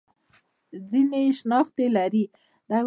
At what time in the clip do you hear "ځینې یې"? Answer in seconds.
0.89-1.31